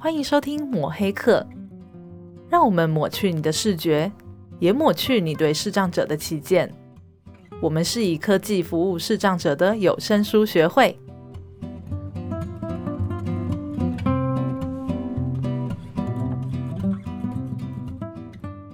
[0.00, 1.44] 欢迎收听抹黑客，
[2.48, 4.10] 让我们抹去你的视觉，
[4.60, 6.72] 也抹去你对视障者的偏见。
[7.60, 10.96] 我们是以科技服务视障者的有声书学会。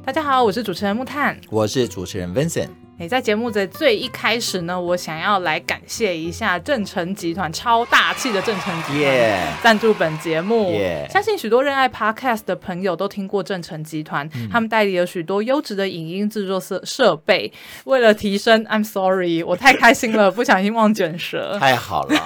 [0.04, 2.68] 大家好，我是主持人木炭，我是主持人 Vincent。
[3.04, 10.74] 诶，在节目的最一开始呢，我想要来感谢一下正成集团，超大气的正成集团.赞助本节目。
[11.10, 17.52] 相信许多热爱 Podcast 的朋友都听过正成集团，嗯、他们代理了许多优质的影音制作设设备。
[17.84, 21.58] 为了提升，I'm sorry，我太开心了， 不小心忘卷舌。
[21.60, 22.16] 太好了。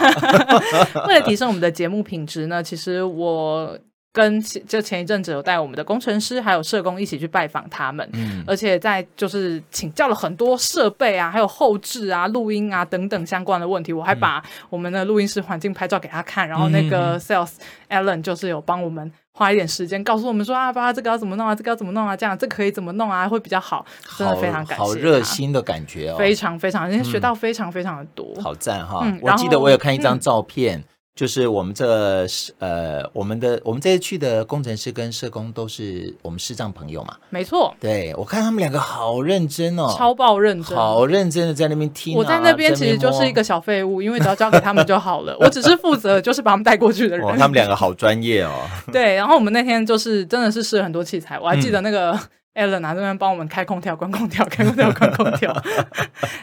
[1.08, 3.76] 为了提升我们的节目品质呢，其实我。
[4.12, 13.92] 跟前就前一阵子有带我们的工程师还有社工一起去拜访他们，嗯，而且在就是请教了很多设备啊，还有后置啊、录音啊等等相关的问题。
[13.92, 17.52] 我还把我们的录音室环境拍照给他看，然后那个 Sales
[17.90, 23.84] Alan 就是有帮我们花一点时间告诉我们说啊，爸爸，这个要怎么弄啊，这个要怎么弄啊，这样这可以怎么弄啊，会比较好。
[24.16, 29.02] 真的非常感谢，好热心的感觉哦，非常非常，今天学到非常非常的多，好赞哈！
[29.04, 30.82] 嗯我记得我有看一张照片。
[31.18, 32.24] 就是我们这
[32.60, 37.74] 呃，我们的我们这次去的工程师跟社工都是我们视障朋友嘛，没错。
[37.80, 42.18] 对，我看他们两个好认真哦，超爆认真，好认真的在那边听、啊。
[42.18, 47.26] 我在那边其实就是一个小废物，因为只要交给他们就好了， 我只是负责就是把他们带过去的人。
[47.26, 48.52] 哦，他们两个好专业哦。
[48.92, 52.12] 对，然后我们那天就是真的是试了很多器材，我还记得那个。
[52.12, 52.20] 嗯
[52.58, 55.54] Alan 拿这边帮我们开空调、关空调、开空调、 关空调。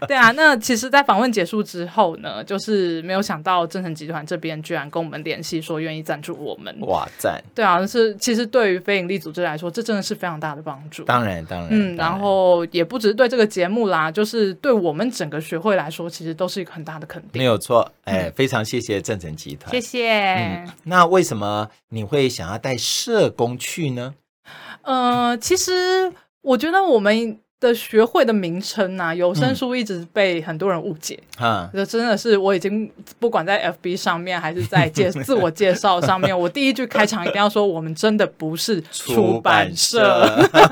[0.07, 6.73] 对啊，那其实，在访问结束之后呢，就是没有想到正成集团这边居然跟我们联系，说愿意赞助我们。
[6.81, 7.43] 哇，赞！
[7.53, 11.03] 对啊，是其实对于非营利组织来说，这真的是非常大的帮助。
[11.03, 17.41] 当然，当然，嗯，然后也不只是对这个节目啦，就是对我们整个学会来说，其实都是一个很大的肯定。
[17.41, 20.35] 没有错，哎，非常谢谢正成集团，谢谢。
[20.35, 24.13] 嗯，那为什么你会想要带社工去呢？
[24.81, 31.17] 呃，其实我觉得我们的学会的名称啊，有声书一直被很多人误解。
[31.37, 32.89] 啊、嗯，这真的是我已经
[33.19, 40.29] 不管在 FB 上面还是在介 自我介绍上面，我第一句开场一定要说，我们真的不是出版社。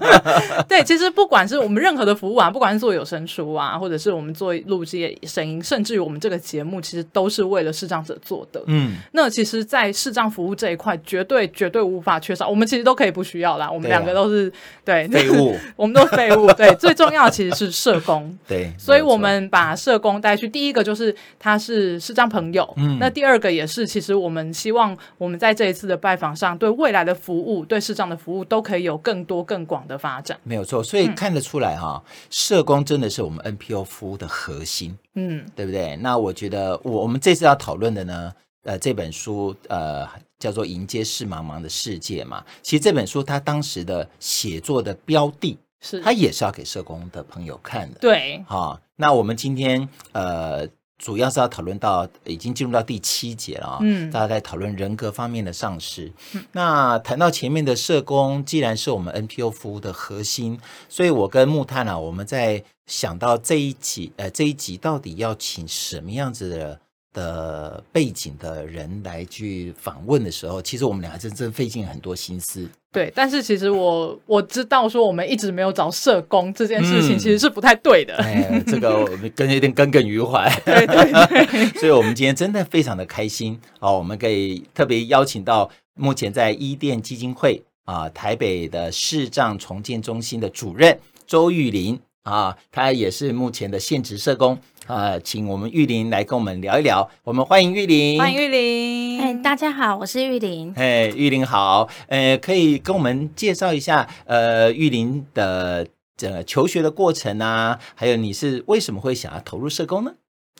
[0.67, 8.61] 对，其实不管是我们任何的服务啊，不管是做有声书啊，或者是我们做录这些声音，甚至于我们这个节目，其实都是为了视障者做的。
[8.67, 12.47] 嗯，那其实，在视障服务这一块，绝对绝对无法缺少。
[12.47, 14.51] 我们其实都可以不需要啦，我们两个都是
[14.85, 16.51] 对废、啊、物， 我们都废物。
[16.53, 16.73] 对。
[16.87, 20.47] 最重要的其实是社工， 对，所以我们把社工带去。
[20.47, 30.37] 第一个就是他是视障朋友，嗯，那第二个也是，其实我们希望我们在这一次的拜访上，对未来的服务，对视障的服务都可以有更多更广的发展。
[30.43, 35.95] 没有错，所以看得出来哈，嗯、社工真的是我们 NPO 服务的核心，嗯，对不对？
[35.97, 38.31] 那我觉得我我们这次要讨论的呢，
[38.63, 40.07] 呃，这本书呃
[40.37, 45.57] 叫做《迎接视茫茫的世界》嘛，其实这本书它当时的写作的标的。
[45.83, 47.99] 是，他也是要给社工的朋友看的。
[47.99, 50.67] 对，好、哦，那我们今天呃，
[50.97, 53.79] 主要是要讨论到已经进入到第七节了啊、哦。
[53.81, 56.11] 嗯，大家在讨论人格方面的丧失。
[56.33, 66.79] 嗯，那谈到前面的社工，既然是我们 NPO 服务的核心，所以我跟木炭啊，我们在想到这一集，呃，这一集到底要请什么样子的？
[67.13, 72.67] 的背景的人来去访问的时候，其实我们俩还真真费尽很多心思。
[72.93, 78.13] 对，但是其实我我知道说我们一直没有找社工这件事情，其实是不太对的。
[78.19, 80.47] 嗯、哎，这个我们跟有点耿耿于怀。
[80.63, 94.57] 对 对对， 所以我们今天真的非常的开心哦，我们可以特别邀请到目前在伊甸基金会啊台北的视障重建中心的主任周玉林啊，他也是目前的现职社工。
[94.87, 97.09] 啊，请我们玉玲来跟我们聊一聊。
[97.23, 99.21] 我们欢迎玉玲，欢迎玉玲。
[99.21, 100.73] 哎，大家好，我是玉玲。
[100.75, 101.87] 哎，玉玲好。
[102.07, 110.13] 呃，可以跟我们介绍一下，呃，玉玲的这个求学的过程啊，还有你是为什么会想要投入社工呢？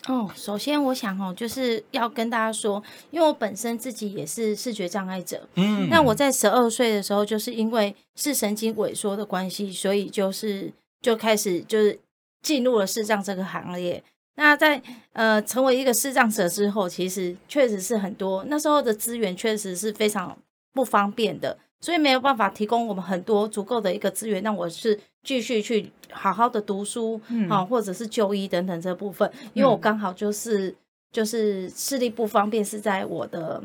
[0.08, 2.82] 哦，首先我想哦，就是要跟大家说，
[3.12, 5.46] 因为我本身自己也是视觉障碍者。
[5.56, 10.72] 嗯，那我在十二岁的时候，就是因为视神经萎缩的关系，所以就是
[11.02, 12.00] 就开始就是
[12.42, 14.02] 进入了视障这个行业。
[14.36, 14.82] 那在
[15.14, 20.38] 呃成为一个视障者之后，其实确实是很多那时候的资源确实是非常
[20.74, 30.76] 不方便的，所以没有办法提供我们很多足够的一个资源，让我是继续去好好的读书，嗯，啊，或者是就医等等这部分，因为我刚好就是、嗯、
[31.12, 33.64] 就是视力不方便，是在我的。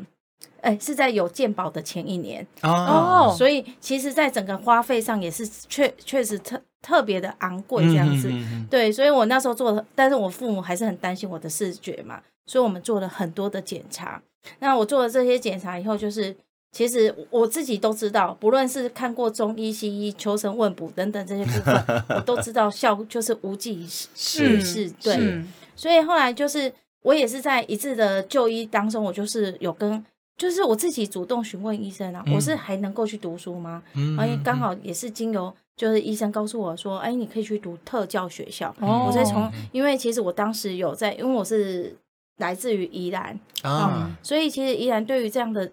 [0.60, 8.32] 哎，是在有鉴宝的前一年哦，所以其实，在整个花费上也是确确实特特别的昂贵这样子。
[8.70, 14.20] 对，所以我那时候做的，但是我父母还是很担心我的视觉嘛，所以我们做了很多的检查。
[14.60, 16.34] 那我做了这些检查以后，就是
[16.70, 24.90] 其实我自己都知道，不论是看过中医、西医、求神问卜等等这些部分， 我都知道效就是无济于事。
[25.02, 25.44] 对，是
[25.74, 26.72] 所以后来就是
[27.02, 30.02] 我也是在一次的就医当中，我就是有跟，
[30.36, 33.82] 就是我自己主动询问医生啊，嗯、我是还能够去读书吗？
[33.94, 38.68] 嗯，因为刚好也是经由就是医生告诉我说，哎，你可以去读特教学校。
[38.80, 41.96] 哦、我再从，因为其实我当时有在，因为我是
[42.36, 45.72] 来自于宜兰啊、嗯，所以其实宜兰对于这样的。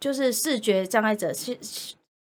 [0.00, 1.58] 就是视觉障碍者是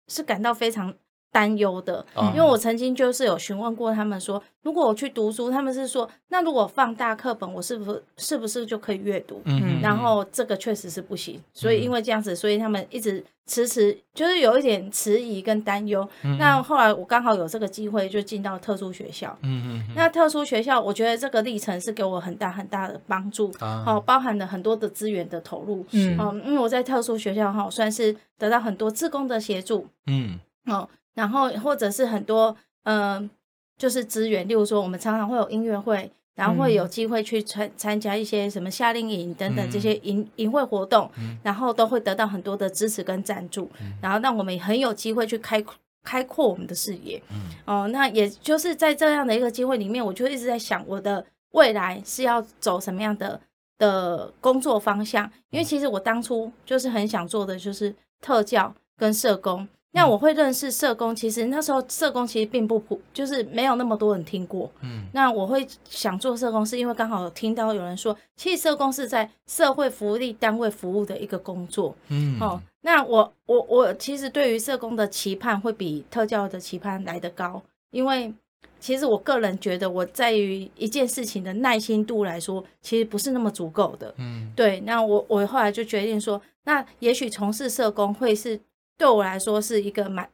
[0.07, 0.91] 是感到非常
[1.31, 2.03] 担忧的，
[2.33, 9.41] 因为我曾经就是有询问过他们说，如果我去读书，他们是说，那如果放大课本，我是不是是不是就可以阅读？
[9.45, 16.07] 嗯，然后这个确实是不行，所以因为这样子，所以他们一直迟迟就是有一点迟疑跟担忧。
[16.39, 19.37] 那后来我刚好有这个机会，就进到特殊学校。
[19.43, 19.93] 嗯嗯。
[19.95, 23.51] 那特殊学校，我觉得这个历程是给我很大很大的帮助。
[23.59, 25.85] 哦，包含了很多的资源的投入。
[25.91, 26.17] 嗯。
[26.17, 29.87] 哦，因为我在特殊学校哈，算是得到很多志工的协助。
[30.07, 30.39] 嗯。
[30.65, 30.89] 哦。
[31.17, 33.29] 然后或者是很多嗯、呃，
[33.75, 41.09] 就是资源，例如说我们常常会有音乐会，然后会有机会去参参加一些什么夏令营等等这些营营会活动，
[41.41, 43.67] 然后都会得到很多的支持跟赞助，
[43.99, 45.63] 然后让我们很有机会去开
[46.03, 47.19] 开阔我们的视野。
[47.65, 53.41] 哦，那也就是在这样的一个机会里面，我就一直在想我的未来是要走什么样的
[53.79, 59.67] 的工作方向，因为其实我当初就是很想做的就是特教跟社工。
[59.97, 64.69] 那我会认识社工，其实那时候社工其实并不普，就是没有那么多人听过。
[64.81, 71.95] 嗯，那我会想做社工，是因为刚好有听到有人说，其实社工是在社会福利单位服务的一个工作。
[72.09, 77.59] 嗯，哦，那我我我其实对于社工的期盼会比特教的期盼来得高，
[77.89, 78.31] 因为
[78.79, 84.13] 其实我个人觉得我在于一件事情的耐心度来说，其实不是那么足够的。
[84.19, 88.59] 嗯，对，那我我后来就决定说，那也许从事社工会是。
[88.97, 90.27] 对我来说是一个蛮，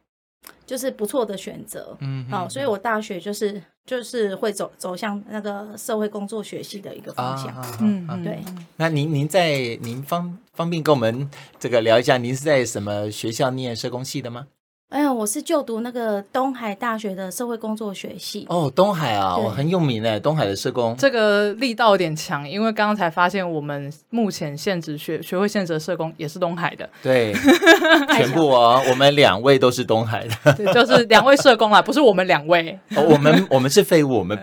[0.64, 1.96] 就是不错的选择。
[2.00, 7.54] 嗯，好，所以我大学就是就是会走走向那个社会工作学系的一个方向。
[7.80, 8.38] 嗯，对。
[8.76, 11.28] 那您您在您方方便跟我们
[11.58, 14.46] 这个聊一下，您是在什么学校念社工系的吗？
[14.94, 18.46] 哎呀，我是就读那个东海大学的社会工作学系。
[18.48, 20.94] 哦，东海啊，我很有名诶，东海的社工。
[20.96, 26.88] 这个力道有点强，因为刚刚才发现，我们目前现职学学会现职的社工也是东海的。
[27.02, 27.32] 对，
[28.14, 32.78] 全部哦，我们两位都是东海的，对，就是两位社工啦，不是我们两位。
[32.94, 34.38] 哦，我们我们是废物，我们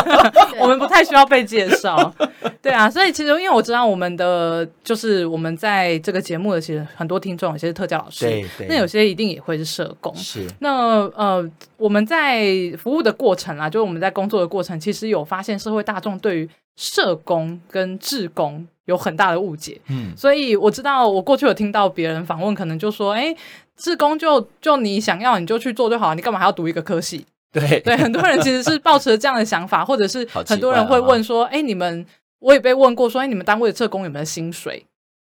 [0.60, 2.14] 我们不太需要被介绍。
[2.60, 9.93] 对啊，所以其实因为我知道我们的就是我们在这个节目的其实很多听众有些是特教老师，对对，那有些一定也会是社。
[10.14, 12.44] 是，那呃，我们在
[12.78, 19.80] 服务的过程啊，就是我们在工作的过程，其实有发现社会大众对于社工跟志工有很大的误解。
[19.88, 23.34] 嗯，所以我知道，我过去有听到别人访问，可能就说，哎，
[23.76, 27.24] 志工就就你想要你就去做就好，你干嘛还要读一个科系？
[27.52, 32.04] 对对，很多人其实是抱持这样的想法， 或者是很多人会问说，哎，你们
[32.40, 34.84] 我也被问过说，哎，你们单位的社工有没有薪水？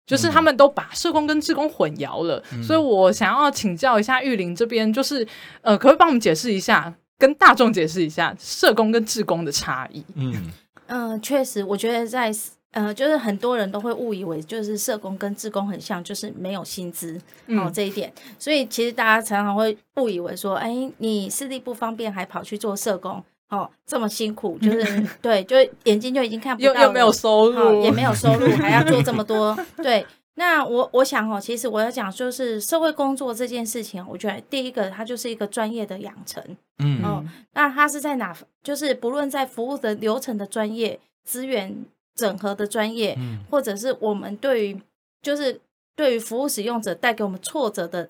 [0.10, 5.26] 就是他们都把社工跟志工混淆了，嗯、所以我想要请教一下玉林这边，就是
[5.62, 10.04] 呃，可不可以帮我们解释一下，跟大众解释一下社工跟志工的差异？
[10.16, 10.52] 嗯。
[10.88, 12.34] 嗯、呃，确实，我觉得在
[12.72, 29.58] 呃，就是很多人都会误以为就是社工跟志工很像，就是没有薪资哦这一点，所以其实大家常常会误以为说，哎，你视力不方便还跑去做社工哦，这么辛苦，就是对，就眼睛就已经看不到了，又又没有收入，哦，也没有收入， 还要做这么多。
[29.78, 36.44] 对，那我我想哦，其实我要讲就是社会工作这件事情，我觉得第一个它就是一个专业的养成，
[36.78, 38.38] 嗯，哦，那它是在哪？
[38.64, 44.80] 就是不论在服务的流程的专业、资源整合的专业，嗯，或者是我们对于
[45.24, 45.60] 就是
[45.96, 48.10] 对于服务使用者带给我们挫折的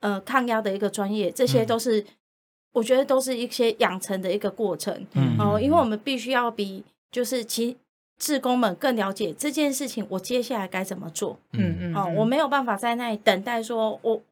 [0.00, 2.04] 呃抗压的一个专业，这些都是。
[2.72, 7.76] 我觉得都是一些养成的一个过程，嗯，哦，因为我们必须要比就是其
[8.18, 14.22] 志工们更了解这件事情，我接下来该怎么做，嗯嗯，哦，我没有办法在那里等待说，说我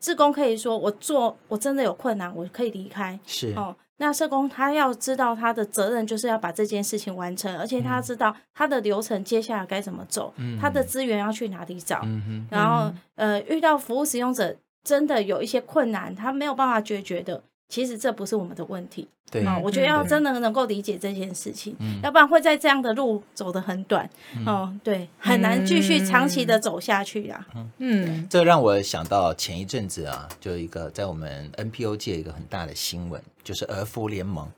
[0.00, 14.54] 志工可以说我做我真的有困难，我可以离开，是哦，那社工他要知道他的责任就是要把这件事情完成，而且他要知道他的流程接下来该怎么走，嗯，他的资源要去哪里找，嗯，然后呃，遇到服务使用者
[14.84, 17.42] 真的有一些困难，他没有办法解决的。
[17.68, 24.08] 其实这不是我们的问题，对，我觉得要真的能够理解这件事情，嗯，要不然会在这样的路走得很短，
[24.46, 27.46] 哦，对，很难继续长期的走下去呀。
[27.54, 27.70] 嗯。
[27.78, 34.50] 嗯，这让我想到前一阵子啊，就一个在我们 NPO 界一个很大的新闻，就是儿福联盟。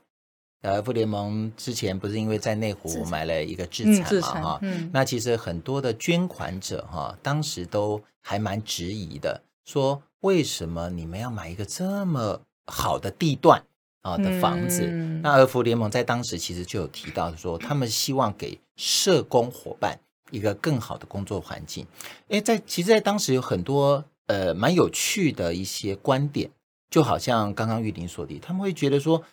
[0.61, 13.63] 呃，F 联盟之前不是因为在内湖买了一个制裁嘛哈，嗯，那其实很多的捐款者哈，当时都还蛮质疑的，说为什么你们要买一个这么好的地段
[14.01, 14.87] 啊的房子？
[14.89, 19.99] 嗯、那 F 联盟在当时其实就有提到说，他们希望给社工伙伴
[20.31, 21.85] 一个更好的工作环境。
[22.29, 26.49] 诶，在其实，在当时有很多呃蛮有趣的一些观点，
[26.89, 29.23] 就好像刚刚玉玲所提，他们会觉得说。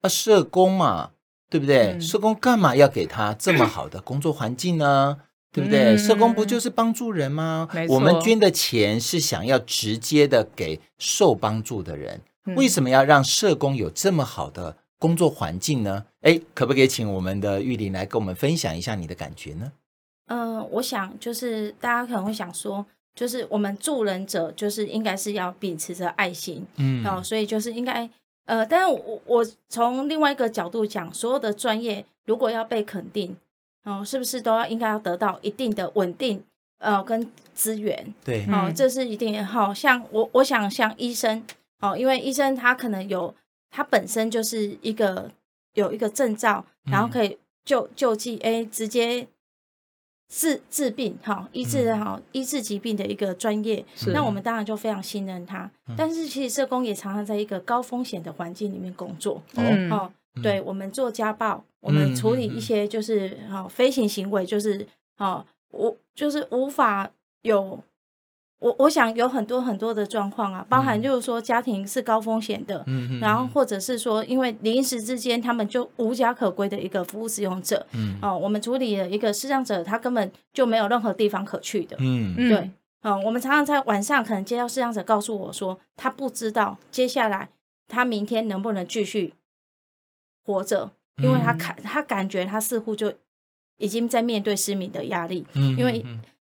[0.00, 1.10] 啊，社工嘛，
[1.50, 1.94] 对不对？
[1.94, 5.16] 嗯、社工干嘛要给他这么好的工作环境呢？
[5.18, 5.98] 嗯、对不对？
[5.98, 7.68] 社工不就是帮助人吗？
[7.88, 16.06] 我们捐的钱是想要直接的给受帮助的人，嗯、为什么要让社工有这么好的工作环境呢？
[16.22, 19.72] 哎，可不可以请我们的玉玲来跟我们分享一下你的感觉呢？
[20.26, 28.08] 嗯、呃，我想就是大家可能会想说，就是我们助人者就是应该是要秉持着爱心，嗯，哦，所以就是应该。
[28.46, 33.36] 呃，但是我我从另外一个角度讲，所有的专业如果要被肯定，
[33.84, 36.42] 哦，是不是都要应该要得到一定的稳定，
[36.78, 38.14] 呃，跟资源？
[38.24, 39.44] 对，哦，这是一定。
[39.44, 41.44] 好、哦、像我我想像医生，
[41.80, 43.34] 哦，因为医生他可能有
[43.70, 45.30] 他本身就是一个
[45.74, 49.28] 有一个证照，然后可以救救济，哎，直接。
[50.30, 55.70] 治治病哈，医治好、嗯、医治疾病的一个专业，是那我们当然就非常信任他。
[55.86, 67.82] 嗯、但是其实社工也常常在一个高风险的环境里面工作，嗯，哦，对，我们做家暴，我们处理一些就是哈非行行为，就是哦无就是无法有。
[68.60, 82.70] 我我想有很多很多的状况啊，包含就是说家庭是高风险的，嗯，然后或者是说因为临时之间他们就无家可归的一个服务使用者，嗯，哦，我们处理了一个视障者，他根本就没有任何地方可去的，嗯，对，
[83.02, 87.50] 嗯，我们常常在晚上可能接到视障者告诉我说，他不知道接下来
[87.86, 89.34] 他明天能不能继续
[90.44, 90.90] 活着，
[91.22, 93.12] 因为他感他感觉他似乎就
[93.76, 96.04] 已经在面对失明的压力，嗯，因为。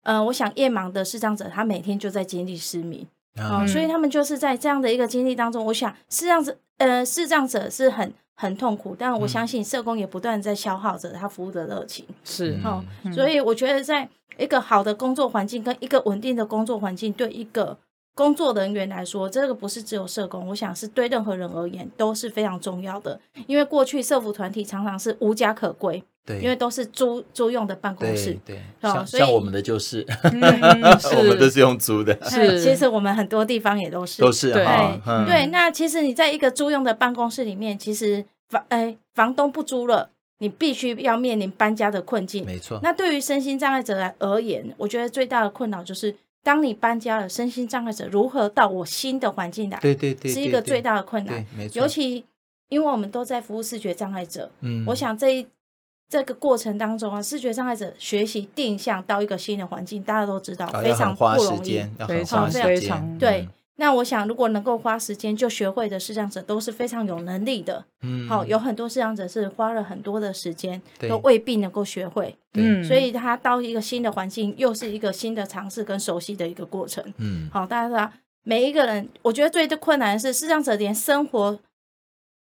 [0.08, 12.82] 呃，我想夜盲的视障者，他每天就在经历失明，啊、呃，所以他们就是在这样的一个经历当中，我想视障者，呃，视障者是很很痛苦，但我相信社工也不断在消耗着他服务的热情，是，哦，
[13.14, 17.78] 所以我觉得在一个好的工作环境跟一个稳定的工作环境，对一个
[18.18, 26.04] 工作人员来说，这个不是只有社工，我想是对任何人而言都是非常重要的，因为过去社服团体常常是无家可归。
[26.26, 30.42] 对，因为都是租租用的办公室，对，对像像我们的就是，嗯、
[31.00, 32.18] 是我们都是用租的。
[32.24, 34.66] 是，其实我们很多地方也都是，都是对、
[35.06, 35.46] 嗯、对。
[35.48, 40.10] 那其实你在一个租用的办公室里面，其实房哎房东不租了，
[40.40, 42.46] 你必须要面临搬家的困境。
[42.46, 42.78] 没错。
[42.84, 46.14] 那对于身心障碍者来而言，我觉得最大的困扰就是，
[46.44, 49.78] 当你搬家了，身心障碍者如何到我新的环境来？
[49.80, 51.46] 对对对，是一个最大的困难。
[51.58, 51.82] 没错。
[51.82, 52.26] 尤其
[52.70, 55.48] 因为我们都在服务视觉障碍者，嗯，我想这一。
[56.10, 63.46] 这个过程当中啊，视觉障碍者学习定向到一个新的环境，大家都知道非常不容易，非常非常对。
[63.78, 67.86] 那我想，如果能够花时间就学会的视障者，都是非常有能力的。
[68.02, 72.36] 嗯，好，有很多视障者是花了很多的时间，都未必能够学会。
[72.54, 77.04] 嗯，所以他到一个新的环境，又是一个新的尝试跟熟悉的一个过程。
[77.18, 78.12] 嗯，好，大家知道，
[78.44, 81.60] 每一个人，我觉得最困难的是视障者连生活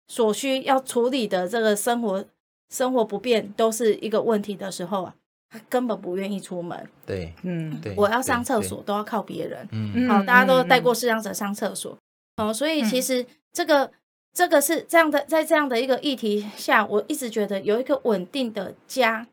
[0.08, 2.26] 所需要处理的这个生活。
[2.68, 5.16] 生活不便都是一个问题的时候啊，
[5.50, 6.90] 他根本不愿意出门。
[7.06, 9.68] 对，嗯，对，我要上厕所都要靠别人。
[9.72, 11.98] 嗯，好，大家都带过视障者上厕所。
[12.38, 13.92] 好，所以其实这个
[14.34, 19.28] 这个是这样的，在这样的一个议题下，我一直觉得有一个稳定的家、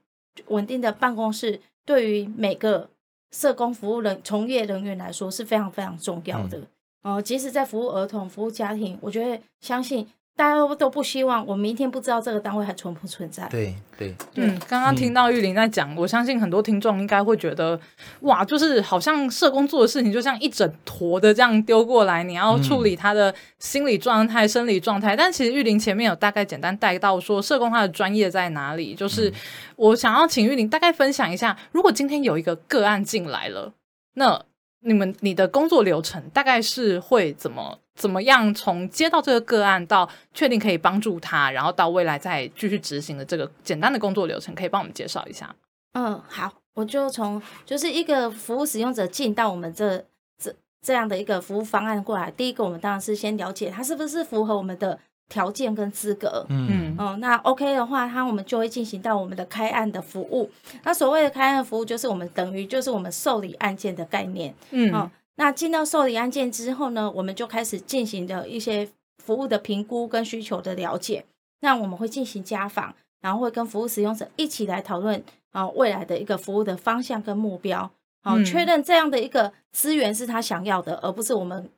[0.48, 2.88] 稳定的办公室，对于每个
[3.30, 6.60] 社工服务人从业人员来说是非常非常重要的。
[7.02, 10.08] 哦，即使在服务儿童、服务家庭，我觉得相信。
[10.34, 13.46] 大家都都不希望我明天不知道这个单位还存不存在。
[13.50, 17.78] 对对，对嗯，刚刚听到玉玲在讲，嗯、我相信很多听众应该会觉得，
[18.20, 25.14] 哇，就是好像社工做的事情就像一整坨的这样丢过来，你要处理他的心理状态、嗯、生理状态。
[25.14, 28.94] 但其实玉玲前面有大概简单带到说，社工他的专业在哪里？
[28.94, 29.32] 就是
[29.76, 33.74] 我想要请玉玲大概分享一下，如果今天有一个个案进来了，
[34.14, 34.42] 那
[34.82, 37.78] 你们你的工作流程大概是会怎么？
[37.94, 45.54] 怎么样从接到这个个案到确定可以帮助他，然后到未来再继续执行的这个简单的工作流程，可以帮我们介绍一下？
[45.92, 50.02] 嗯，好，我就从就是一个服务使用者进到我们这
[50.42, 52.30] 这这样的一个服务方案过来。
[52.30, 54.98] 第一个，我们当然是先了解他是不是符合我们的
[55.32, 56.44] 条件跟资格。
[56.50, 60.50] 嗯嗯，那 OK 的话，他我们就会进行到我们的开案的服务。
[60.84, 64.54] 那所谓的开案服务，就是我们等于就是我们受理案件的概念。
[64.70, 64.92] 嗯。
[64.94, 68.86] 嗯那进到受理案件之后呢，我们就开始进行的一些
[69.24, 71.24] 服务的评估跟需求的了解。
[71.62, 77.90] 那我们会进行家访，然后会跟服务使用者一起来讨论啊未来的一个服务的方向跟目标，
[78.22, 81.70] 好、嗯、确认这样的一个资源是他想要的，而不是我们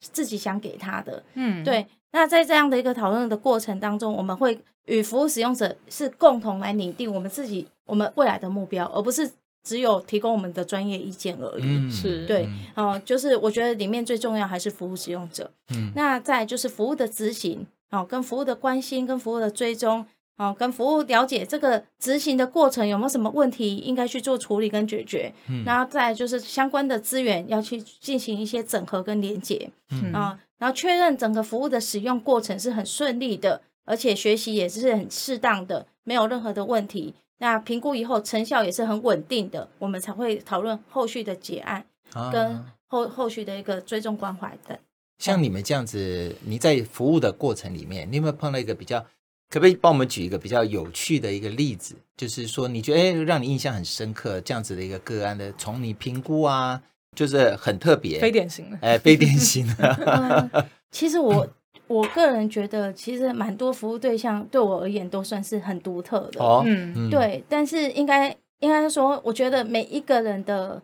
[0.00, 1.24] 自己想给他的。
[1.34, 1.84] 嗯，对。
[2.12, 9.30] 那在这样的一个讨论的过程当中，我们会与服务使用者是共同来拟定我们自己我们未来的目标，而不是
[9.62, 11.62] 只有提供我们的专业意见而已。
[11.62, 15.50] 嗯，是对，哦、呃，就是我觉得里面最重要还是服务使用者。
[15.74, 20.04] 嗯，那再就是服务的执行，哦，跟服务的关心，跟服务的追踪，
[20.40, 25.30] 哦，跟服务了解这个执行的过程有没有什么问题，应该去做处理跟解决。
[25.50, 29.70] 嗯，然后再就是相关的资源要去进行一些整合跟连接。
[29.90, 30.40] 嗯啊。
[30.56, 37.14] 然后确认整个服务的使用过程是很顺利的，而且学习也是很适当的，没有任何的问题。
[37.36, 41.84] 那评估以后成效也是很稳定的，我们才会讨论后续的结案，
[42.32, 44.78] 跟后后续的一个追踪关怀等。
[45.18, 49.04] 像你们这样子，你在服务的过程里面，你有没有碰到一个比较？
[49.50, 51.94] 可不可以帮我们举一个比较有趣的一个例子？
[52.16, 56.80] 就是说，你觉得哎，让你印象很深刻这样子的一个个案的，从你评估啊。
[57.16, 60.48] 就是很特别，非典型的，哎，非典型的。
[60.54, 61.44] 嗯、 其实我
[61.88, 66.40] 我个人觉得，其实蛮多服务对象对我而言都算是很独特的。
[66.40, 67.42] 哦，嗯，对。
[67.48, 68.28] 但是应该
[68.60, 70.80] 应该说，我觉得每一个人的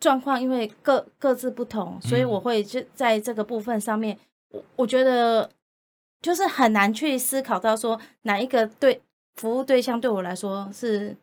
[0.00, 4.16] 状况，因为各各自不同，所以我会就在这个部分上面，
[4.52, 5.50] 我我觉得
[6.22, 9.00] 就是很难去思考到说哪一个对
[9.36, 11.16] 服务对象对我来说是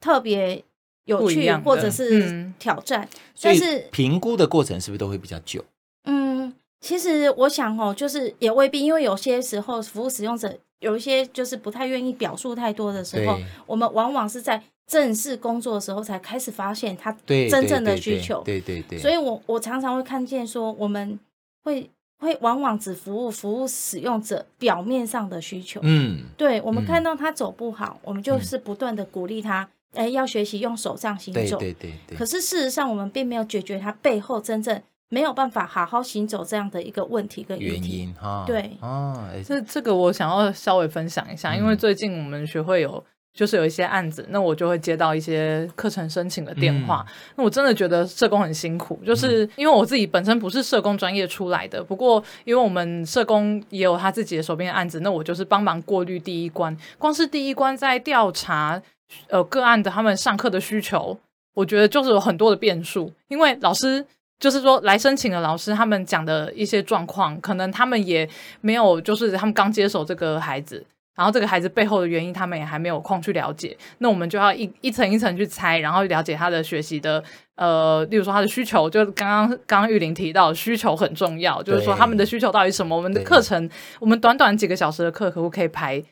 [0.00, 0.64] 特别。
[1.06, 3.08] 有趣或者是挑战，
[3.40, 5.64] 但是评估的过程是不是都会比较久？
[6.04, 18.42] 嗯，其实我想哦，就是也未必，因为有些时候服务使用者有一些就是不太愿意表述太多的时候，我们往往是在正式工作的时候才开始发现他真正的需求。
[18.44, 21.18] 对对对，所以我我常常会看见说，我们
[21.64, 25.80] 会会往往只服务服务使用者表面上的需求。
[25.82, 29.68] 嗯，对，我们看到他走不好，我们就是不断的鼓励他。
[29.94, 31.58] 哎，要学习用手杖行走。
[31.58, 32.16] 对对对对。
[32.16, 38.44] 可是事实上，我们并没有解决他背后真正没有办法好好行走这样的一个问题跟原因哈。
[38.46, 47.04] 对哦，这这个我想要稍微分享一下，因为最近我们学会有就是有一些案子，那我就会接到一些课程申请的电话。
[47.36, 58.82] 那我真的觉得社工很辛苦，就是因为我自己本身不是社工专业出来的，不过因为我们社工也有他自己的手边的案子，那我就是帮忙过滤第一关，光是第一关在调查。
[59.26, 61.18] 呃，个案的他们上课的需求，
[61.54, 64.06] 我觉得就是有很多的变数，因为老师
[64.38, 68.28] 就是说来申请的老师，他们讲的一些状况，可能他们也
[68.60, 77.22] 没有，就是他们刚接手这个孩子，然后这个孩子背后的原因，他们也还没有空去了解，那我们就要一一层一层去猜，然后了解他的学习的，
[77.56, 82.96] 呃，例如说他的需求，就刚刚刚刚玉玲提到需求很重要，就是说他们的需求到底什么？
[82.96, 83.68] 我们的课程，
[83.98, 86.02] 我们短短几个小时的课，可不可以排？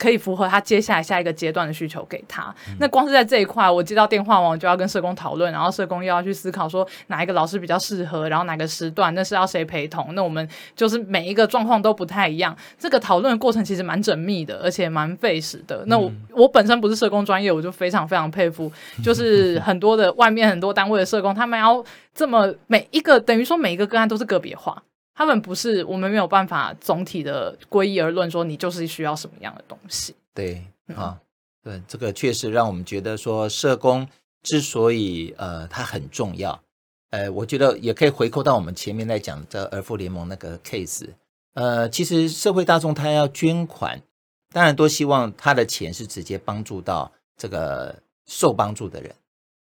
[0.00, 2.52] 可以符合他接下来下一个阶段的需求给他。
[2.78, 10.14] 那光是在这一块，我接到电话完，我就要跟社工讨论，然后社工又要去思考说哪一个老师比较适合，然后哪个时段那是要谁陪同。
[10.14, 12.56] 那我们就是每一个状况都不太一样。
[12.78, 15.84] 这个讨论的过程其实蛮缜密的，而且蛮费时的。
[15.86, 18.72] 那我我本身不是社工专业，我就非常非常佩服，
[19.04, 21.84] 就是很多的外面很多单位的社工，他们要
[22.14, 24.82] 这么每一个等于说每一个个案都是个别化。
[25.14, 30.14] 他们不是，我们没有办法总体的归一而论，说你就是需要什么样的东西。
[30.32, 31.20] 对，啊，
[31.62, 34.08] 对，这个确实让我们觉得说，社工
[34.42, 36.62] 之所以呃，它很重要，
[37.10, 41.08] 呃，我觉得也可以回扣到我们前面在讲的儿福联盟那个 case。
[41.54, 44.00] 呃，其实社会大众他要捐款，
[44.52, 49.14] 当然都希望他的钱是直接帮助到这个受帮助的人。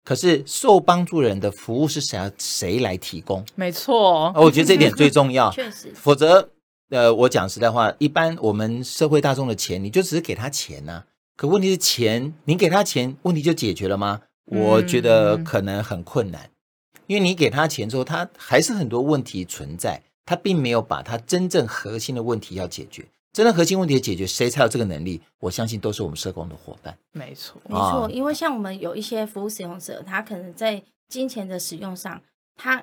[0.06, 3.44] 可是受帮助人的服务是谁要谁来提供？
[3.56, 5.50] 没错，我觉得这点最重要。
[5.58, 6.48] 确实，否则，
[6.90, 11.04] 呃，我讲实在话，一般我们社会大众的钱，你就只是给他钱呐、啊。
[11.36, 14.20] 可问题是钱，你给他钱，问题就解决了吗？
[14.44, 23.04] 我觉得可能很困难，嗯、因为你给他钱之后，他还是很多问题存在，他并没有把他真正核心的问题要解决。
[23.36, 25.20] 真的核心问题的解决，谁才有这个能力？
[25.40, 26.96] 我相信都是我们社工的伙伴。
[27.12, 32.18] 没错，没错，因为像我们有一些服务使用者，他可能在金钱的使用上，
[32.54, 32.82] 他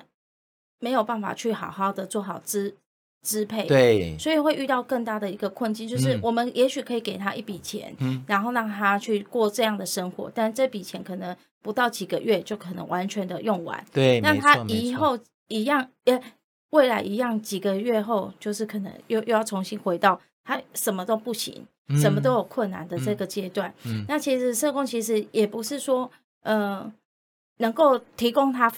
[0.78, 2.76] 没有办法去好好的做好支
[3.26, 16.20] 支配，对，所以会遇到更大的一个困境，就是我们也许可以给他一笔钱，嗯，然后让他去过这样的生活，但这笔钱可能不到几个月就可能完全的用完，对，那他以后一样，呃，
[16.70, 20.20] 未来一样几个月后，就是可能又又要重新回到。
[20.44, 21.66] 他什么都不行，
[22.00, 26.10] 什么都有困难的这个阶段，嗯嗯、那其实社工其实也不是说，
[26.42, 26.92] 呃，
[27.58, 28.72] 能够提供他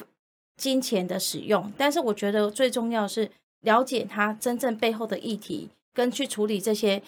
[0.56, 7.02] 金钱的使用，但是我觉得最重要是了解他真正背后的议题，跟去处理这些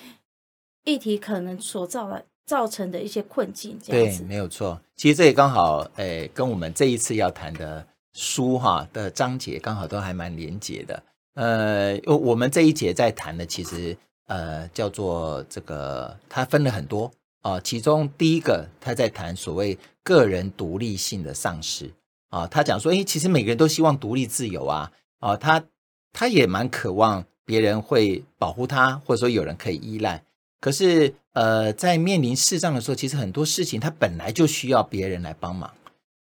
[0.84, 3.78] 议题可能所造的造成的一些困境。
[3.82, 4.20] 这样子。
[4.20, 4.80] 对，没有错。
[4.96, 11.02] 其实这也刚好，诶、欸，跟我们这一次要谈的书哈的章节刚好都还蛮连结的。
[11.34, 13.96] 呃，我们这一节在谈的，其实
[14.28, 17.10] 呃叫做这个，它分了很多
[17.42, 21.90] 啊、其中第一个，他在谈所谓个人独立性的丧失
[22.30, 22.46] 啊。
[22.46, 25.64] 他讲说，诶，其实每个人都希望独立自由啊啊，他
[26.12, 30.22] 他也蛮渴望别人会保护他，或者说有人可以依赖。
[30.60, 35.72] 可是呃，在面临视障的时候，其实很多事情他本来就需要别人来帮忙。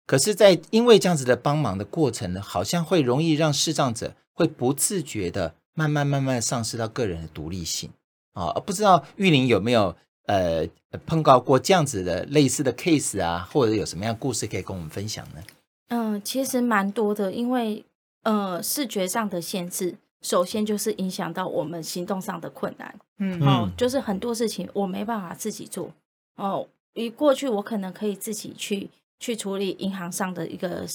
[0.05, 4.13] 可是，在因为这样子的帮忙的过程呢，好像会容易让视障者。
[4.37, 7.87] 会不自觉的慢慢慢慢丧失到个人的独立性
[8.33, 8.51] 啊！
[8.65, 10.67] 不知道玉玲有没有呃
[11.05, 15.43] 碰到过这样子的类似的 case 啊，或者有什么样的故事可以跟我们分享呢？
[15.89, 17.85] 嗯、呃，其实蛮多的，因为
[18.23, 22.99] 呃视觉上的限制，首先就是影响到我们行动上的困难。
[23.19, 25.91] 嗯，哦，就是很多事情我没办法自己做。
[26.37, 30.87] 哦，以过去我可能可以自己去去处理银行上的一个。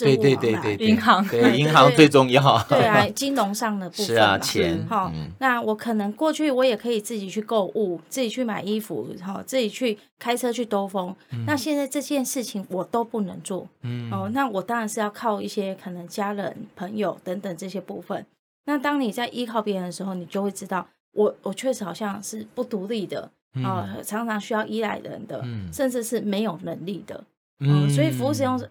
[0.00, 2.62] 对对对对，银行对银行最重要。
[2.68, 5.10] 对啊， 金融上的部分是啊，钱哈。
[5.38, 11.14] 那我可能过去我也可以自己去购物，自己去买衣服，哈，自己去开车去兜风。
[11.46, 18.26] 那现在这件事情我都不能做，嗯哦，那我当然是要靠一些可能家人、朋友等等这些部分。
[18.66, 23.30] 那当你在依靠别人的时候，你就会知道，我我确实好像是不独立的
[23.64, 27.24] 啊，常常需要依赖人的，甚至是没有能力的。
[27.62, 28.68] 嗯，所以服务使用者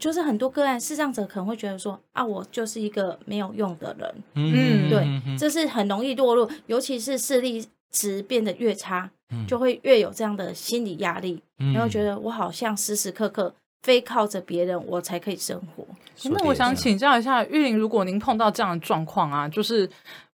[0.00, 4.14] 就是很多个案，视障者可能会觉得说啊，我就是一个没有用的人。
[4.34, 9.08] 嗯，对，这是很容易堕落，尤其是视力值变得越差，
[9.46, 11.40] 就会越有这样的心理压力，
[11.72, 15.86] 然后觉得我好像时时刻刻非靠着别人我才可以生活。
[16.24, 19.88] 那我想请教一下玉玲，如果您碰到这样的状况啊，就是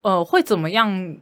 [0.03, 1.17] 呃，会怎么样？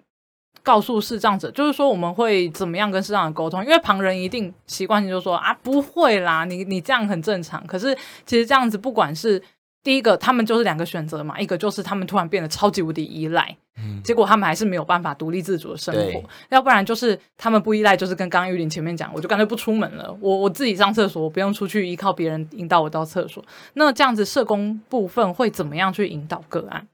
[0.62, 3.64] 告诉视障者，就是说我们会怎么样跟视障者沟通？
[3.64, 7.66] 因为旁人一定习惯性就说啊，不会啦，你你这样很正常。
[7.66, 9.42] 可是其实这样子，不管是
[9.82, 23.42] 第一个，他们就是两个选择嘛，一个就是他们突然变得超级无敌依赖，嗯，结果他们还是没有办法独立自主的生活；要不然就是他们不依赖，就是跟刚刚玉玲前面讲，我就干脆不出门了，我我自己上厕所，我不用出去依靠别人引导我到厕所。
[23.72, 26.86] 那这样子社工部分会怎么样去引导个案？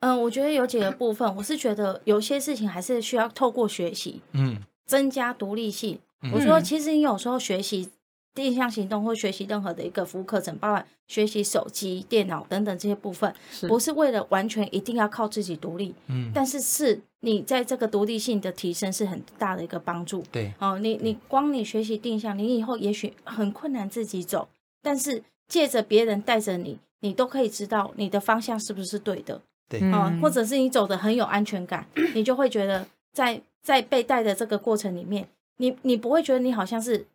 [0.00, 4.56] 嗯、呃，我觉得有几个部分，我是觉得有些事情还是需要透过学习，嗯，
[4.86, 5.98] 增加独立性。
[6.22, 7.88] 嗯、我说，其实你有时候学习
[8.34, 15.94] 定向行动或学习任何的一个服务课程，包括学习手机、电脑等等这些部分，是不是为了完全一定要靠自己独立？
[16.06, 20.22] 嗯，但是是你在这个独立性的提升是很大的一个帮助。
[20.30, 24.48] 对，哦，你你光你学习定向，你以后也许很困难自己走，
[24.82, 29.40] 但是借着别人带着你，你都可以知道你的方向是不是对的。
[29.68, 35.28] 对，啊，或者是你走的很有安全感，你就会觉得在在被带的这个过程里面，
[35.58, 37.06] 你你不会觉得你好像是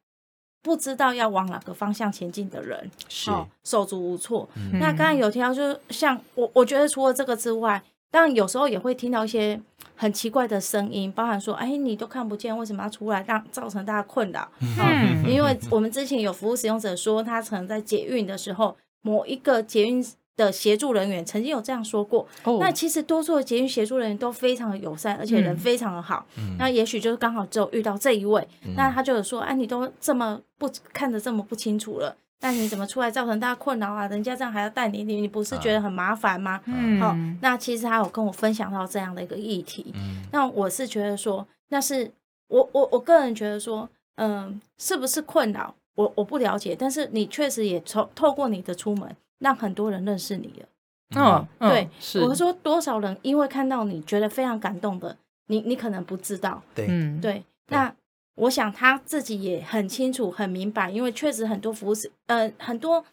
[0.61, 3.31] 不知道要往哪个方向前进的人，是
[3.63, 4.47] 手足无措。
[4.55, 9.59] 嗯、那刚才有提到，就是像我，我觉得除了这个之外，当然有时候也会听到一些
[9.95, 14.47] 很奇怪的声音，包含说，哎，你都看不见，为什么要出来，让造成大家困扰？
[14.61, 20.05] 嗯，因为我们之前有服务使用者说，他可能在捷运的时候，某一个捷运。
[20.35, 26.25] 的协助人员曾经有这样说过，哦、那其实多数的捷运协助人员都非常的友善，而且人非常的好。
[26.37, 34.07] 嗯、那也许就是刚好只有遇到这一位，嗯、那他就有说：“哎，你都这么不看得这么不清楚了，那你怎么出来造成大家困扰啊？
[34.07, 39.93] 人家这样还要带你，你你不是觉得很麻烦吗？”嗯，好，那其实他有跟我分享到这样的一个议题。
[39.95, 42.11] 嗯，那我是觉得说，那是
[42.47, 45.75] 我我我个人觉得说，嗯，是不是困扰？
[45.95, 49.15] 我我不了解，但是你确实也从透过你的出门。
[49.43, 50.67] 让很多人认识你了，
[51.15, 52.21] 嗯，嗯对，是。
[52.21, 57.43] 我说多少人因为看到你觉得非常感动的，你你可能不知道，对，嗯，对。
[57.67, 57.93] 那
[58.36, 63.03] 我想他自己也很清楚、很明白，因为确实很多服务是，呃，很多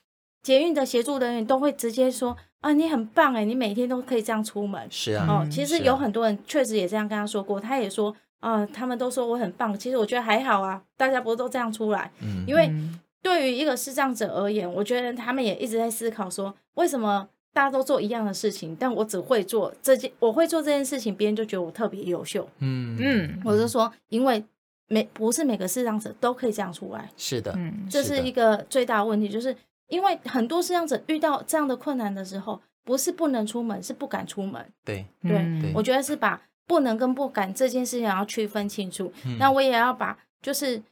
[0.40, 12.72] 捷运的协助人员都会直接说啊，你很棒哎，你每天都可以这样出门，是啊，哦，其实有很多人确实也这样跟他说过，他也说啊，他们都说我很棒，其实我觉得还好啊，大家不是都这样出来，嗯，因为。
[13.22, 22.48] 对于一个视障者而言，我觉得他们也一直在思考说，为什么大家都做一样的事情，但我只会做这件，我会做这件事情，别人就觉得我特别优秀。
[22.60, 24.42] 嗯嗯，我就说，因为
[24.88, 27.10] 每不是每个视障者都可以这样出来。
[27.16, 29.54] 是的，嗯，这是一个最大的问题，就是
[29.88, 34.64] 因为很多视障者遇到这样的困难的时候，不是不能出门，是不敢出门。
[34.84, 39.12] 对对，对我觉得是把不能跟不敢这件事情要区分清楚。
[39.26, 40.82] 嗯，那我也要把就是。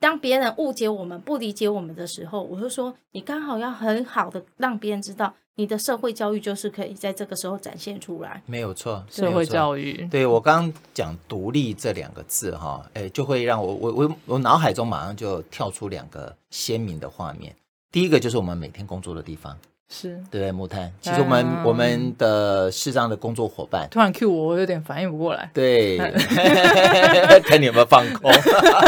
[0.00, 8.42] 当别人误解我们、不理解我们的时候，我就说，你刚好要很好的让别人知道，你的社会教育就是可以在这个时候展现出来。
[8.46, 10.08] 没有错，社会教育。
[10.10, 17.54] 对，我刚讲“独立”这两个字，哈，哎，就会让我我我我脑海中马上就跳出两个鲜明的画面。
[17.92, 19.58] 第一个就是我们每天工作的地方。
[19.92, 25.50] 是对木炭，其实我们、嗯、我们的市上的工作伙伴，突然 Q 我，我有点反应不过来。
[25.52, 25.98] 对，
[27.44, 28.32] 看你有没有放空。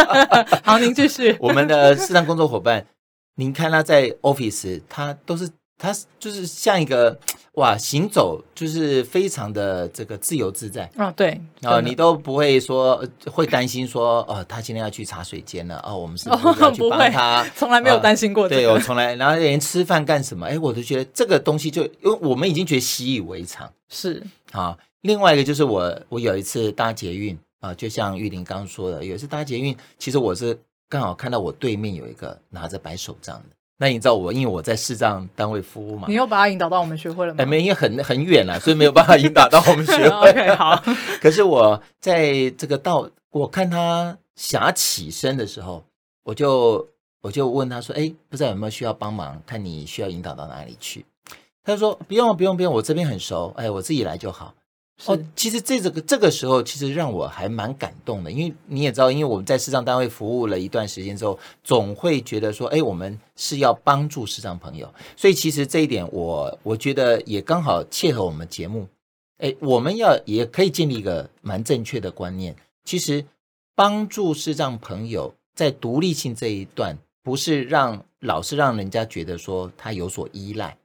[0.62, 1.36] 好，您继续。
[1.40, 2.86] 我们的市上工作伙伴，
[3.34, 5.50] 您看他在 Office，他都是。
[5.82, 7.18] 他就是像一个
[7.54, 17.44] 哇，行走就是非常的这个自由自在啊、哦，对，然后你都不会说会担心说哦，他今天要去茶水间了哦，我们是不是要去帮他？
[17.56, 18.48] 从来没有担心过。
[18.48, 20.46] 对，我从来，然后连吃饭干什么？
[20.46, 23.68] 哎，我都觉得这个东西就因为我们已经觉得习以为常。
[23.88, 30.56] 是啊，另外一个就是我我有一次搭捷运啊，就像玉玲刚刚说的，有一次搭捷运，其实我是
[30.88, 33.56] 刚好看到我对面有一个拿着白手杖的。
[33.82, 37.42] 那你知道我，因为我在视障单位服务嘛，你又把他引导到我们学会了吗？
[37.42, 40.30] 哎，没，因为很很远了， 所以没有办法引导到我们学会。
[40.30, 40.80] OK， 好。
[41.20, 45.82] 可是我在这个到我看他想要起身的时候，
[46.22, 46.88] 我就
[47.22, 49.42] 我就问他说：“哎，不知道有没有需要帮忙？
[49.44, 51.04] 看你需要引导到哪里去？”
[51.64, 54.54] 他就说：“不用，不用，不用，我这边很熟，哎，我自己来就好。”
[55.06, 68.86] 哦，其实这个这个时候，其实让我还蛮感动的，因为你也知道，因为我们在视障单位服务了一段时间之后，总会觉得说，哎，我们是要帮助视障朋友，所以其实这一点我，我我觉得也刚好切合我们节目，
[69.38, 73.24] 哎，我们要也可以建立一个蛮正确的观念，其实
[73.74, 80.76] 帮助视障朋友在独立性这一段，不是让老是让人家觉得说他有所依赖，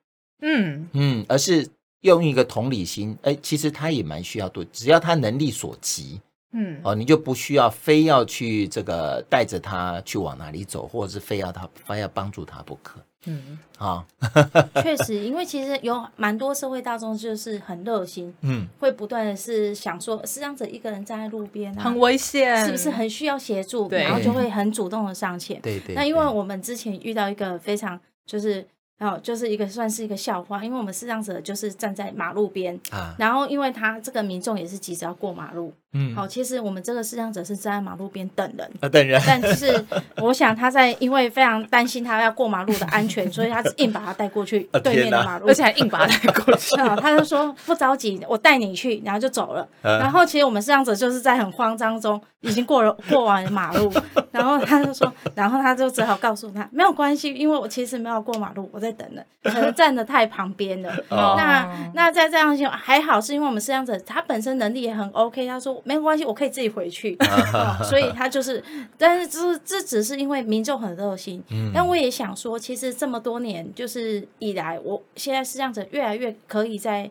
[0.42, 0.90] 嗯。
[0.94, 1.68] 嗯，而是。
[2.02, 6.22] 用一个同理心，哎，其实他也蛮需要多，只要他能力所及，
[6.54, 14.06] 嗯，哦，你就不需要非要去这个带着他去往哪里走，或者是非要他非要帮助他不可，嗯，好，
[14.82, 23.90] 确实，因为其实有蛮多社会大众就是很热心，嗯，会不断的是想说，视障者一个人站在路边啊，很危险，是不是很需要协助？
[23.90, 25.96] 然后就会很主动的上前，对对。
[25.96, 28.66] 那因为我们之前遇到一个非常就是。
[28.98, 39.84] 然后就是一个算是一个笑话，因为我们视障者就是站在马路边，啊，然后因为他这个民众也是急着要过马路，嗯，好，其实我们这个视障者是站在马路边等人，啊，等人，但是
[40.18, 53.90] 我想他在因为非常担心他要过马路的安全， 所以他硬把他带过去对面的马路，而且还硬把他带过去， 他就说不着急，我带你去，然后就走了，啊，然后其实我们视障者就是在很慌张中已经过了过完马路，
[54.32, 58.98] 然后他就说，然后他就只好告诉他没有关系，因为我其实没有过马路，我在。
[58.98, 60.92] 等了，可能站的太旁边了。
[61.12, 65.46] 那那在这样情况还好，是因为我们视障者他本身能力也很 OK。
[65.46, 67.16] 他说没有关系，我可以自己回去。
[67.54, 68.64] 哦、所以他就是，
[68.98, 71.44] 但是这这只是因为民众很热心。
[71.50, 71.72] 嗯。
[71.74, 77.10] 但我也想说，其实这么多年就是以来，我现在视障者越来越可以在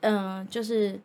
[0.00, 0.98] 嗯、呃，就是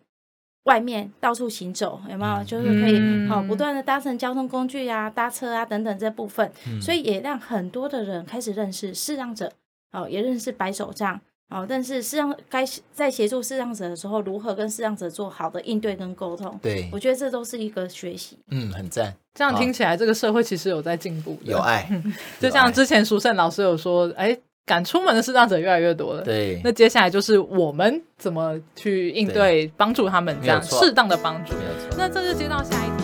[0.63, 2.43] 外面到处行走，有没有？
[2.43, 6.52] 就是可以好、哦、不断的搭乘交通工具啊，搭车啊等等这部分。
[6.82, 9.52] 所以也让很多的人开始认识视障者。
[9.95, 16.60] 哦，也认识白手杖哦，但是视障该在协助视障者的时候，如何跟视障者做好的应对跟沟通？
[16.63, 18.39] 对，我觉得这都是一个学习。
[18.49, 19.13] 嗯，很赞。
[19.36, 21.88] 这样听起来，这个社会其实有在进步，有爱。
[22.41, 26.23] 就像之前淑胜老师有说，哎，敢出门的视障者越来越多了。
[26.23, 31.53] 对，那接下来就是我们怎么去应对，帮助他们这样适当的帮助。
[31.53, 31.95] 没有错。
[31.97, 33.03] 那这就接到下一题。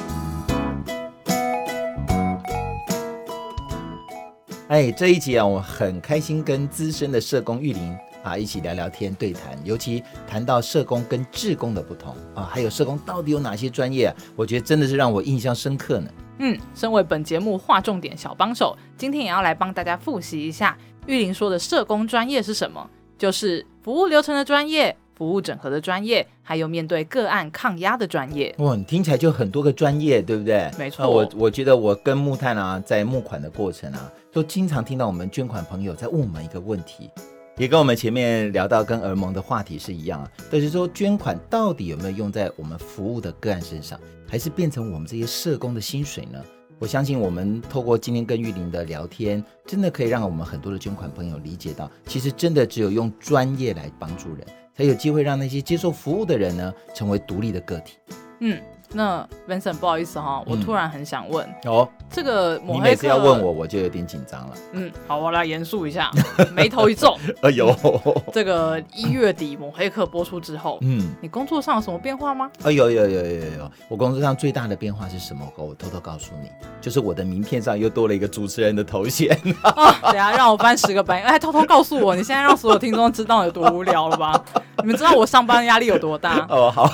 [4.69, 14.15] 哎，这一集啊，我很开心跟资深的社工玉玲啊一起聊聊天、对谈，尤其谈到社工跟志工的不同啊，还有社工到底有哪些专业啊？
[14.35, 16.11] 我觉得真的是让我印象深刻呢。
[16.39, 24.95] 嗯，身为本节目划重点小帮手，今天也要来帮大家复习一下玉林说的社工专业是什么，就是服务流程的专业。
[25.15, 28.55] 服务整合的专业，还有面对个案抗压的专业。
[28.59, 30.71] 哇，你听起来就很多个专业，对不对？
[30.79, 31.03] 没错。
[31.03, 37.09] 啊、我我觉得我跟木炭啊，在募款的过程啊，都经常听到我们捐款朋友在问我们一个问题，
[37.59, 40.31] 也跟我们前面聊到跟儿盟的话题是一样啊。
[40.49, 46.41] 就是说，捐款到底有没有用在我们服务的个案身上，还是变成我们这些社工的薪水呢？
[46.79, 54.47] 我相信我们透过今天跟玉玲的聊天，真的可以让我们很多的捐款朋友理解到，其实真的只有用专业来帮助人。
[54.73, 57.97] 才有机会让那些接受服务的人呢，成为独立的个体。
[58.39, 58.57] 嗯，
[58.91, 64.53] 那 Vincent 不好意思哈，我突然很想问、嗯、哦，这个抹黑客，你每次要问我，我就有点紧张了。
[64.71, 66.09] 嗯，好，我来严肃一下，
[66.53, 67.15] 眉头一皱。
[67.41, 67.75] 哎呦，
[68.33, 72.49] 这个一月底抹黑客播出之后，嗯，你工作上有什么变化吗？
[72.63, 75.47] 哎呦呦呦呦呦，我工作上最大的变化是什么？
[75.55, 76.49] 我偷偷告诉你，
[76.81, 79.37] 就是我的名片上又多了一个主持人的头衔。
[79.63, 84.43] 哦，等下让我翻十个白眼，哎，偷偷告诉我，你现在让所有听众知道有多无聊了吧？
[84.81, 86.45] 你们知道我上班压力有多大？
[86.49, 86.91] 哦，好，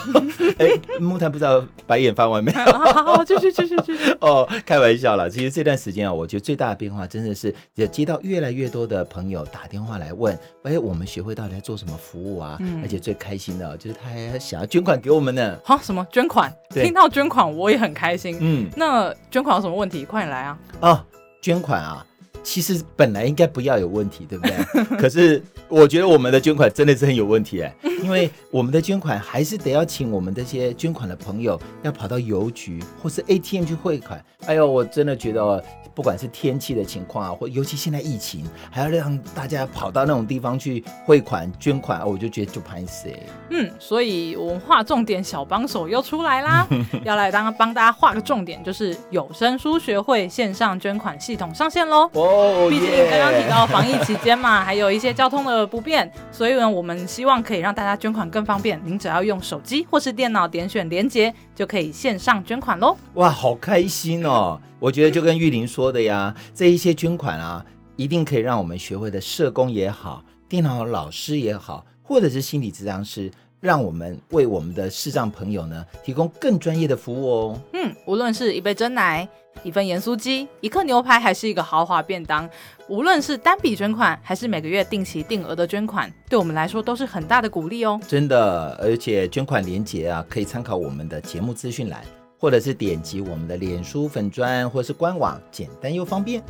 [0.57, 2.59] 哎，木炭不知道白眼翻完没有？
[2.73, 4.11] 好好，继续继续继续。
[4.21, 5.29] 哦，开玩笑了。
[5.29, 12.57] 其实这段时间啊，我觉得最大的变化真的是也接到越来越多的朋友打电话来问，哎，我们学会到底在做什么服务啊？
[12.81, 15.57] 而且最开心的就是他还想要捐款给我们呢。
[15.63, 16.53] 好，什么捐款？
[16.71, 18.37] 听到捐款我也很开心。
[18.39, 20.05] 嗯，那捐款有什么问题？
[20.05, 20.59] 快点来啊！
[20.81, 21.05] 哦，
[21.41, 22.05] 捐款啊。
[22.43, 24.97] 其实本来应该不要有问题，对不对？
[24.99, 27.73] 可是我觉得我们的捐款真的是很有问题哎，
[28.05, 34.23] 因为我们的捐款还是得要请我们这些捐款的朋友要跑到邮局或是 ATM 去汇款。
[34.45, 35.63] 哎呦，我真的觉得。
[35.95, 43.07] 不管是天气的情况啊，或尤其现在疫情，还要让大家跑到那种地方去汇款捐款，我就觉得就拍死。
[43.49, 46.67] 嗯，所以文化重点小帮手又出来啦，
[47.05, 52.09] 要来当帮大家画个重点，就是有声书学会线上捐款系统上线喽。
[52.11, 58.81] 哦，毕竟刚刚提到防疫期间嘛，还有一些交通的不便，所以呢，我们希望可以让大家捐款更方便。
[58.83, 62.95] 您只要用手机或是电脑点选连接，就可以线上捐款喽。
[63.15, 64.59] 哇，好开心哦！
[64.79, 73.31] 我觉得就跟玉玲说的呀， 这一些捐款啊，一定可以让我们学会的社工也好，电脑老师也好，或者是心理治疗师，
[73.65, 77.61] 让我们为我们的视障朋友呢提供更专业的服务哦。
[77.73, 79.27] 嗯，无论是一杯真奶、
[79.63, 82.47] 一份盐酥鸡、一克牛排，还是一个豪华便当，
[82.87, 87.99] 无论是单笔捐款，还是每个月定期定额的捐款，对我们来说都是很大的鼓励哦。
[88.07, 92.03] 真的，而且捐款连结啊，可以参考我们的节目资讯栏。
[92.37, 96.43] 或者是点击我们的脸书粉砖，或是官网，简单又方便。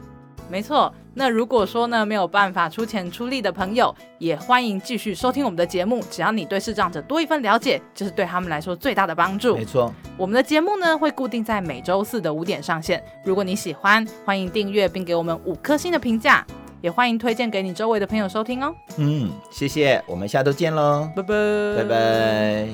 [0.49, 6.03] 没错，那如果说呢，没有办法出钱出力的朋友，也欢迎继续收听我们的节目。
[6.11, 9.55] 只要你对视障者多一份了解，就是对他们来说最大的帮助。
[9.55, 13.03] 没错，我们的节目呢会固定在每周四的五点上线。
[13.23, 16.45] 如果你喜欢，欢迎订阅并给我们五颗星的评价，
[16.79, 18.71] 也欢迎推荐给你周围的朋友收听哦。
[18.97, 21.33] 嗯，谢谢，我们下周见喽，拜拜，
[21.77, 22.67] 拜拜。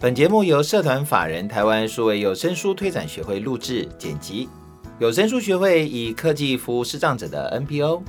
[0.00, 4.48] 本节目由社团法人台湾数位有声书推展学会录制剪辑，
[4.98, 8.02] 有声书学会以科技服务视障者的 NPO。